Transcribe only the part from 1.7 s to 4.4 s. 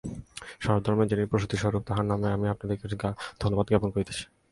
তাঁহার নামে আমি আপনাদিগকে ধন্যবাদ জ্ঞাপন করিতেছি।